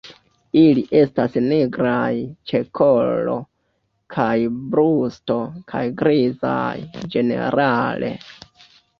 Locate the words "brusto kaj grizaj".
4.71-7.03